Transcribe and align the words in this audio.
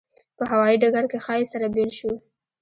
په 0.37 0.43
هوایي 0.51 0.77
ډګر 0.81 1.05
کې 1.11 1.17
ښایي 1.25 1.45
سره 1.51 1.65
بېل 1.73 1.91
شو. 1.99 2.11